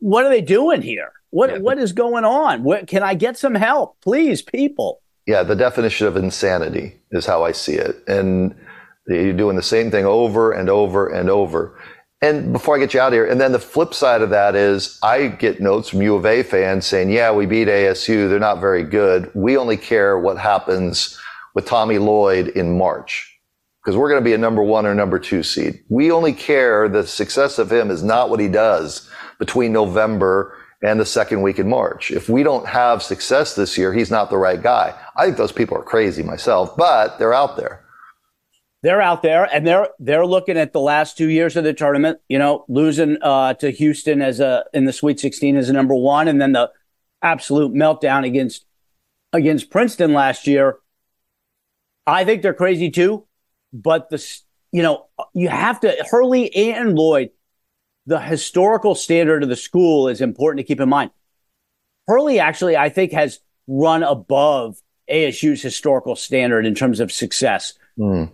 [0.00, 1.12] what are they doing here?
[1.30, 1.58] What yeah.
[1.58, 2.62] what is going on?
[2.62, 5.00] What, can I get some help, please, people?
[5.26, 8.54] Yeah, the definition of insanity is how I see it, and
[9.06, 11.80] you're doing the same thing over and over and over.
[12.22, 14.98] And before I get you out here, and then the flip side of that is
[15.02, 18.30] I get notes from U of A fans saying, yeah, we beat ASU.
[18.30, 19.30] They're not very good.
[19.34, 21.18] We only care what happens
[21.54, 23.38] with Tommy Lloyd in March
[23.82, 25.84] because we're going to be a number one or number two seed.
[25.90, 30.98] We only care the success of him is not what he does between November and
[30.98, 32.10] the second week in March.
[32.10, 34.94] If we don't have success this year, he's not the right guy.
[35.16, 37.83] I think those people are crazy myself, but they're out there
[38.84, 42.20] they're out there and they're they're looking at the last two years of the tournament.
[42.28, 45.94] You know, losing uh, to Houston as a in the Sweet 16 as a number
[45.94, 46.70] one, and then the
[47.22, 48.66] absolute meltdown against
[49.32, 50.76] against Princeton last year.
[52.06, 53.26] I think they're crazy too,
[53.72, 54.22] but the
[54.70, 57.30] you know you have to Hurley and Lloyd.
[58.06, 61.10] The historical standard of the school is important to keep in mind.
[62.06, 64.76] Hurley actually, I think, has run above
[65.10, 67.72] ASU's historical standard in terms of success.
[67.98, 68.30] Mm.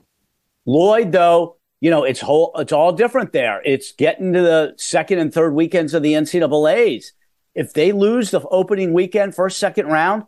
[0.66, 3.62] Lloyd, though, you know, it's whole, it's all different there.
[3.64, 7.12] It's getting to the second and third weekends of the NCAA's.
[7.54, 10.24] If they lose the opening weekend, first, second round,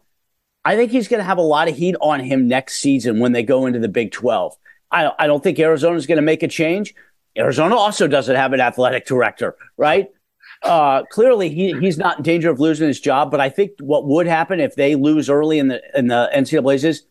[0.65, 3.33] I think he's going to have a lot of heat on him next season when
[3.33, 4.57] they go into the Big 12.
[4.91, 6.95] I, I don't think Arizona's going to make a change.
[7.37, 10.09] Arizona also doesn't have an athletic director, right?
[10.63, 13.31] Uh, clearly, he, he's not in danger of losing his job.
[13.31, 16.85] But I think what would happen if they lose early in the in the NCAA's
[16.85, 17.05] is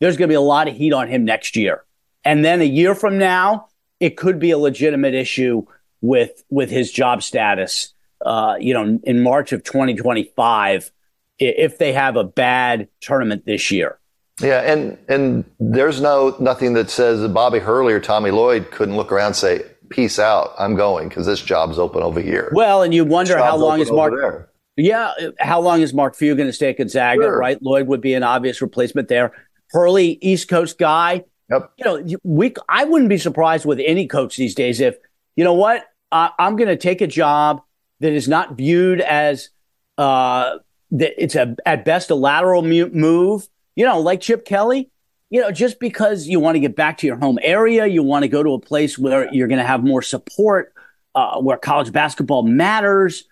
[0.00, 1.84] there's going to be a lot of heat on him next year.
[2.28, 3.68] And then a year from now,
[4.00, 5.64] it could be a legitimate issue
[6.02, 7.94] with with his job status.
[8.24, 10.90] Uh, you know, in March of 2025,
[11.38, 13.98] if they have a bad tournament this year.
[14.42, 19.10] Yeah, and and there's no nothing that says Bobby Hurley or Tommy Lloyd couldn't look
[19.10, 22.92] around and say, "Peace out, I'm going because this job's open over here." Well, and
[22.92, 24.12] you wonder how long is Mark.
[24.12, 24.50] There.
[24.76, 27.22] Yeah, how long is Mark Few going to stay at Gonzaga?
[27.22, 27.38] Sure.
[27.38, 29.32] Right, Lloyd would be an obvious replacement there.
[29.70, 31.24] Hurley, East Coast guy.
[31.50, 31.72] Yep.
[31.78, 34.96] You know, we I wouldn't be surprised with any coach these days if
[35.36, 37.62] you know what I, am going to take a job
[38.00, 39.50] that is not viewed as
[39.96, 40.58] uh,
[40.92, 43.48] that it's a at best a lateral move.
[43.76, 44.90] You know, like Chip Kelly.
[45.30, 48.22] You know, just because you want to get back to your home area, you want
[48.22, 50.72] to go to a place where you're going to have more support,
[51.14, 53.24] uh, where college basketball matters,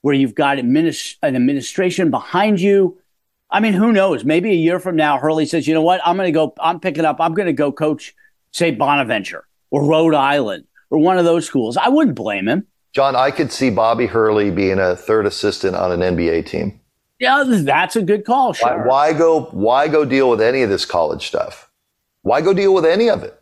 [0.00, 2.98] where you've got administ- an administration behind you
[3.54, 4.24] I mean, who knows?
[4.24, 6.00] Maybe a year from now, Hurley says, you know what?
[6.04, 8.12] I'm going to go, I'm picking up, I'm going to go coach,
[8.50, 11.76] say, Bonaventure or Rhode Island or one of those schools.
[11.76, 12.66] I wouldn't blame him.
[12.96, 16.80] Jon, I could see Bobby Hurley being a third assistant on an NBA team.
[17.20, 18.54] Yeah, that's a good call.
[18.54, 18.86] Sure.
[18.86, 19.42] Why, why go?
[19.52, 21.70] Why go deal with any of this college stuff?
[22.22, 23.40] Why go deal with any of it?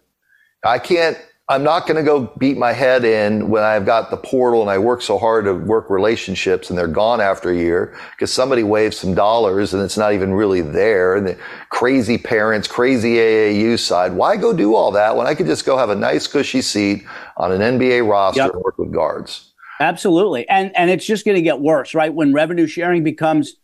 [0.63, 1.17] I can't.
[1.49, 4.71] I'm not going to go beat my head in when I've got the portal and
[4.71, 8.63] I work so hard to work relationships and they're gone after a year because somebody
[8.63, 11.17] waves some dollars and it's not even really there.
[11.17, 14.13] And the crazy parents, crazy AAU side.
[14.13, 17.05] Why go do all that when I could just go have a nice cushy seat
[17.37, 18.53] on an NBA roster yep.
[18.55, 19.53] and work with guards?
[19.81, 20.49] Absolutely.
[20.49, 22.15] And, and it's just going to get worse, right?
[22.15, 23.57] When revenue sharing becomes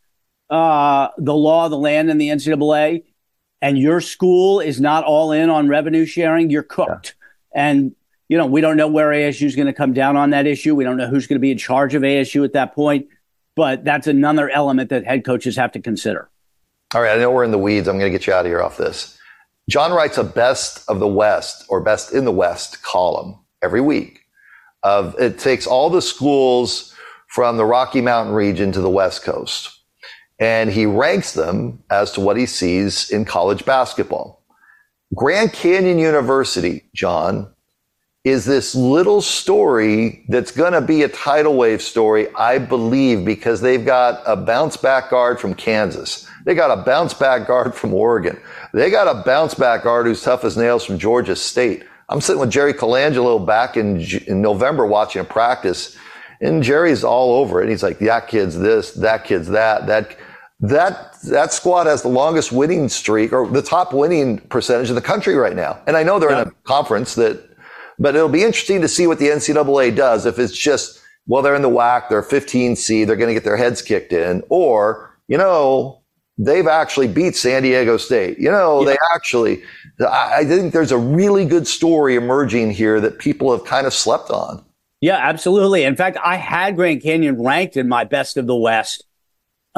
[0.51, 3.05] uh, the law of the land in the NCAA
[3.63, 7.07] and your school is not all in on revenue sharing, you're cooked.
[7.07, 7.13] Yeah
[7.59, 7.97] And,
[8.29, 10.77] you know, we don't know where ASU is going to come down on that issue.
[10.77, 13.09] We don't know who's going to be in charge of ASU at that point.
[13.57, 16.31] But that's another element that head coaches have to consider.
[16.95, 17.17] All right.
[17.17, 17.89] I know we're in the weeds.
[17.89, 19.19] I'm going to get you out of here off this.
[19.69, 24.21] Jon writes a best of the West or best in the West column every week.
[24.85, 26.95] Of it takes all the schools
[27.27, 29.81] from the Rocky Mountain region to the West Coast,
[30.39, 34.38] and he ranks them as to what he sees in college basketball.
[35.15, 37.51] Grand Canyon University, Jon,
[38.25, 43.61] is this little story that's going to be a tidal wave story, I believe, because
[43.63, 46.29] they've got a bounce back guard from Kansas.
[46.45, 48.39] They got a bounce back guard from Oregon.
[48.75, 51.85] They got a bounce back guard who's tough as nails from Georgia State.
[52.11, 55.97] I'm sitting with Jerry Colangelo back in, in November watching a practice,
[56.41, 57.71] and Jerry's all over it.
[57.71, 60.17] He's like, that kid's this, that kid's that, that.
[60.61, 65.01] That that squad has the longest winning streak or the top winning percentage in the
[65.01, 65.81] country right now.
[65.87, 66.43] And I know they're yeah.
[66.43, 67.49] in a conference that
[67.99, 70.25] but it'll be interesting to see what the NCAA does.
[70.25, 73.45] If it's just, well, they're in the WAC, they're 15 seed, they're going to get
[73.45, 76.01] their heads kicked in, or, you know,
[76.39, 78.39] they've actually beat San Diego State.
[78.39, 78.93] You know, yeah.
[78.93, 79.63] they actually,
[80.01, 84.31] I think there's a really good story emerging here that people have kind of slept
[84.31, 84.65] on.
[85.01, 85.85] Yeah, absolutely.
[85.85, 89.05] In fact, I had Grand Canyon ranked in my best of the West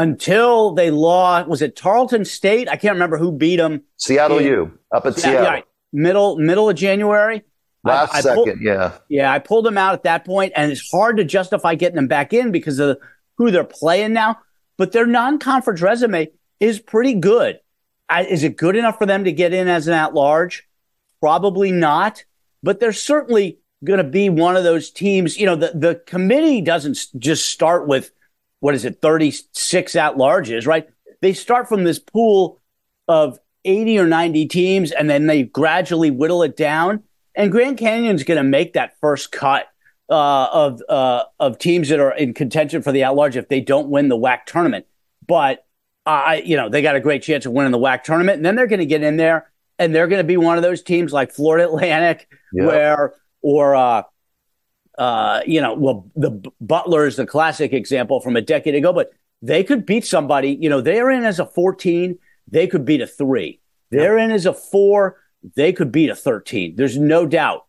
[0.00, 1.48] until they lost.
[1.48, 2.68] Was it Tarleton State?
[2.68, 3.82] I can't remember who beat them.
[3.96, 5.42] Seattle in, U up at Seattle.
[5.42, 5.60] Yeah,
[5.92, 7.42] middle middle of January.
[7.84, 8.92] Last I, I second, pulled, yeah.
[9.08, 12.08] Yeah, I pulled them out at that point, and it's hard to justify getting them
[12.08, 12.98] back in because of
[13.36, 14.38] who they're playing now.
[14.76, 17.60] But their non conference resume is pretty good.
[18.08, 20.66] I, is it good enough for them to get in as an at large?
[21.20, 22.24] Probably not,
[22.62, 25.38] but they're certainly going to be one of those teams.
[25.38, 28.10] You know, the, the committee doesn't just start with,
[28.60, 30.88] what is it, 36 at larges, right?
[31.20, 32.60] They start from this pool
[33.08, 37.02] of 80 or 90 teams, and then they gradually whittle it down
[37.34, 39.66] and Grand Canyon's going to make that first cut
[40.08, 43.60] uh, of uh, of teams that are in contention for the at large if they
[43.60, 44.86] don't win the WAC tournament.
[45.26, 45.64] But
[46.04, 48.56] I, you know, they got a great chance of winning the WAC tournament, and then
[48.56, 51.12] they're going to get in there, and they're going to be one of those teams
[51.12, 52.28] like Florida Atlantic,
[52.66, 54.04] where or
[54.98, 59.12] uh, you know, well, the Butler is the classic example from a decade ago, but
[59.42, 60.58] they could beat somebody.
[60.60, 63.60] You know, they're in as a 14, they could beat a three.
[63.90, 64.26] They're yep.
[64.26, 65.16] in as a four,
[65.56, 66.76] they could beat a 13.
[66.76, 67.66] There's no doubt.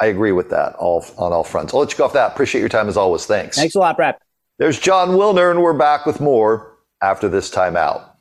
[0.00, 1.72] I agree with that all on all fronts.
[1.72, 2.32] I'll let you go off that.
[2.32, 3.24] Appreciate your time as always.
[3.24, 3.56] Thanks.
[3.56, 4.16] Thanks a lot, Brad.
[4.58, 8.11] There's Jon Wilner, and we're back with more after this timeout.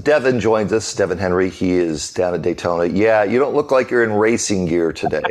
[0.00, 0.94] Devon joins us.
[0.94, 1.50] Devon Henry.
[1.50, 2.86] He is down at Daytona.
[2.86, 5.22] Yeah, you don't look like you're in racing gear today.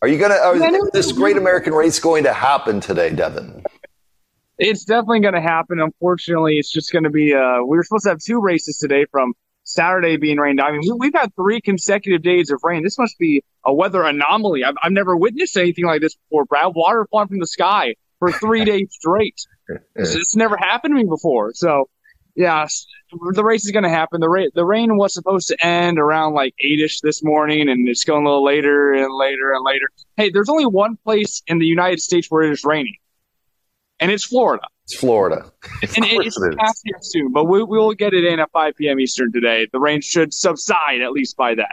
[0.00, 0.34] Are you gonna?
[0.34, 3.62] Is this Great American Race going to happen today, Devon?
[4.58, 5.78] It's definitely going to happen.
[5.78, 7.34] Unfortunately, it's just going to be.
[7.34, 10.60] Uh, we were supposed to have two races today from Saturday being rained.
[10.60, 12.82] I mean, we, have had three consecutive days of rain.
[12.82, 14.64] This must be a weather anomaly.
[14.64, 16.72] I've, I've never witnessed anything like this before, Brad.
[16.74, 19.38] Water falling from the sky for three days straight.
[19.94, 21.52] It's, it's never happened to me before.
[21.52, 21.90] So,
[22.38, 22.66] yeah,
[23.34, 24.20] the race is going to happen.
[24.20, 27.88] The, ra- the rain was supposed to end around like 8 ish this morning, and
[27.88, 29.88] it's going a little later and later and later.
[30.16, 32.96] Hey, there's only one place in the United States where it is raining
[34.00, 34.64] and it's Florida.
[34.84, 35.50] It's Florida.
[35.82, 38.74] and it's it past here soon, but we, we will get it in at 5
[38.76, 39.00] p.m.
[39.00, 39.68] Eastern today.
[39.72, 41.66] The rain should subside at least by then.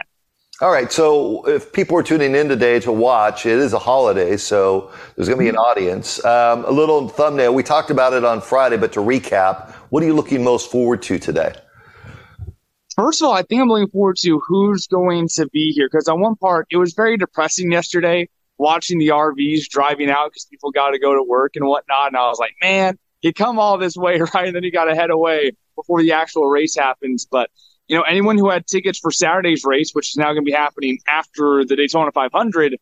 [0.62, 0.90] All right.
[0.90, 5.28] So if people are tuning in today to watch, it is a holiday, so there's
[5.28, 6.24] going to be an audience.
[6.24, 7.52] Um, a little thumbnail.
[7.52, 11.02] We talked about it on Friday, but to recap, what are you looking most forward
[11.02, 11.52] to today?
[12.94, 16.08] First of all, I think I'm looking forward to who's going to be here because
[16.08, 20.70] on one part, it was very depressing yesterday watching the RVs driving out because people
[20.70, 22.06] got to go to work and whatnot.
[22.06, 24.46] And I was like, man, you come all this way, right?
[24.46, 27.26] And then you got to head away before the actual race happens.
[27.30, 27.50] But,
[27.88, 30.52] you know, anyone who had tickets for Saturday's race, which is now going to be
[30.52, 32.76] happening after the Daytona 500,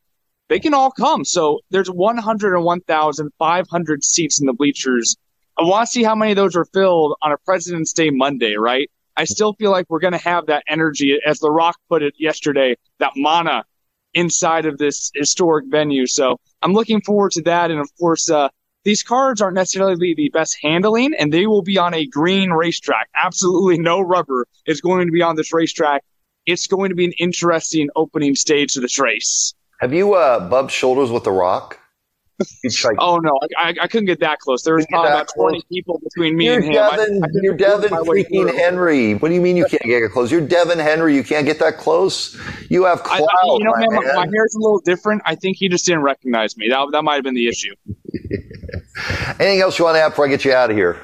[0.49, 1.25] they can all come.
[1.25, 5.17] So there's 101,500 seats in the bleachers.
[5.59, 8.57] I want to see how many of those are filled on a President's Day Monday,
[8.57, 8.91] right?
[9.17, 12.15] I still feel like we're going to have that energy, as The Rock put it
[12.19, 13.65] yesterday, that mana
[14.13, 16.07] inside of this historic venue.
[16.07, 17.71] So I'm looking forward to that.
[17.71, 18.49] And of course, uh,
[18.85, 23.09] these cards aren't necessarily the best handling, and they will be on a green racetrack.
[23.17, 26.05] Absolutely no rubber is going to be on this racetrack.
[26.47, 29.55] It's going to be an interesting opening stage to this race.
[29.81, 31.81] Have you uh, bumped shoulders with The Rock?
[32.99, 34.65] oh no, I, I, couldn't get that close.
[34.65, 36.73] There was probably about twenty people between me you're and him.
[36.73, 39.15] Devon, I, I you're Devon freaking Henry.
[39.15, 40.33] What do you mean you can't get close?
[40.33, 41.15] You're Devon Henry.
[41.15, 42.37] You can't get that close.
[42.69, 43.21] You have clout.
[43.21, 44.15] you know, man, man.
[44.17, 45.23] My, my hair's a little different.
[45.25, 46.69] I think he just didn't recognize me.
[46.69, 47.75] That that might have been the issue.
[49.41, 51.01] Anything else you want to add before I get you out of here?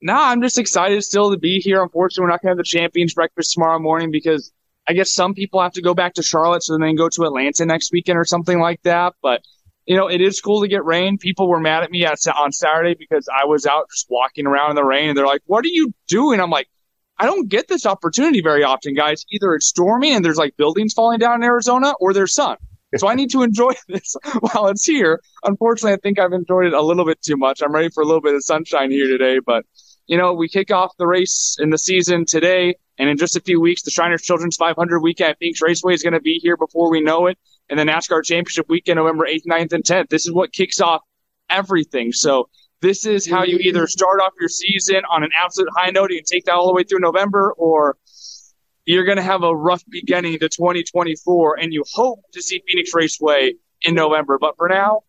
[0.00, 1.82] No, nah, I'm just excited still to be here.
[1.82, 4.52] Unfortunately, we're not going to have the champions breakfast tomorrow morning because
[4.88, 7.64] I guess some people have to go back to Charlotte so then go to Atlanta
[7.64, 9.14] next weekend or something like that.
[9.22, 9.42] But
[9.86, 11.18] you know, it is cool to get rain.
[11.18, 14.70] People were mad at me at, on Saturday because I was out just walking around
[14.70, 16.68] in the rain, and they're like, "What are you doing?" I'm like,
[17.18, 19.24] "I don't get this opportunity very often, guys.
[19.30, 22.56] Either it's stormy and there's like buildings falling down in Arizona, or there's sun.
[22.96, 25.20] So I need to enjoy this while it's here.
[25.44, 27.62] Unfortunately, I think I've enjoyed it a little bit too much.
[27.62, 29.64] I'm ready for a little bit of sunshine here today, but
[30.06, 32.74] you know, we kick off the race in the season today.
[32.98, 36.02] And in just a few weeks, the Shriners Children's 500 weekend at Phoenix Raceway is
[36.02, 37.38] going to be here before we know it.
[37.70, 40.08] And the NASCAR Championship weekend, November 8th, 9th, and 10th.
[40.08, 41.00] This is what kicks off
[41.48, 42.12] everything.
[42.12, 42.48] So
[42.82, 46.26] this is how you either start off your season on an absolute high note and
[46.26, 47.96] take that all the way through November, or
[48.84, 52.92] you're going to have a rough beginning to 2024 and you hope to see Phoenix
[52.94, 54.38] Raceway in November.
[54.40, 55.02] But for now,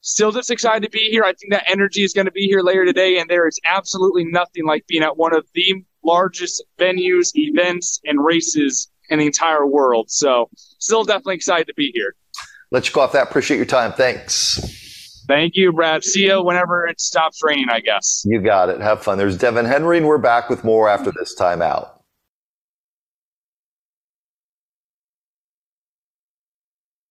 [0.00, 1.24] still just excited to be here.
[1.24, 4.24] I think that energy is going to be here later today, and there is absolutely
[4.24, 9.66] nothing like being at one of the largest venues, events, and races in the entire
[9.66, 10.10] world.
[10.10, 10.48] So,
[10.78, 12.14] still definitely excited to be here.
[12.70, 13.28] Let you go off that.
[13.28, 13.92] Appreciate your time.
[13.92, 15.24] Thanks.
[15.28, 16.04] Thank you, Brad.
[16.04, 18.24] See you whenever it stops raining, I guess.
[18.24, 18.80] You got it.
[18.80, 19.18] Have fun.
[19.18, 21.95] There's Devon Henry, and we're back with more after this time out.